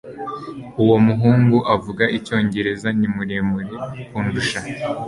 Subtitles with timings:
[0.81, 3.75] Uwo muhungu uvuga icyongereza ni muremure
[4.09, 4.59] kundusha